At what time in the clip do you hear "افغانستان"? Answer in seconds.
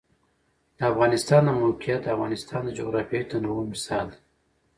0.91-1.41, 2.15-2.61